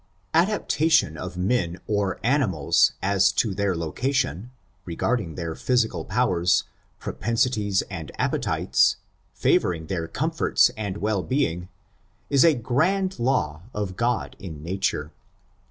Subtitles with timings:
[0.33, 4.49] Adaptation of men or animals as to their loca tion,
[4.83, 6.63] regarding their physical powers,
[6.97, 8.95] propensities and appetites,
[9.39, 11.69] &voring their comforts and well being,
[12.31, 15.11] is a grand law of God in nature.